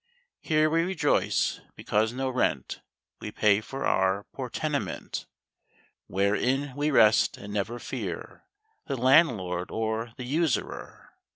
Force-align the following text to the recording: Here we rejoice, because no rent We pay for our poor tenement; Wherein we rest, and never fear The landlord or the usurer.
Here 0.39 0.67
we 0.67 0.81
rejoice, 0.81 1.61
because 1.75 2.11
no 2.11 2.27
rent 2.31 2.81
We 3.19 3.29
pay 3.31 3.61
for 3.61 3.85
our 3.85 4.23
poor 4.33 4.49
tenement; 4.49 5.27
Wherein 6.07 6.75
we 6.75 6.89
rest, 6.89 7.37
and 7.37 7.53
never 7.53 7.77
fear 7.77 8.41
The 8.87 8.97
landlord 8.97 9.69
or 9.69 10.13
the 10.17 10.25
usurer. 10.25 11.13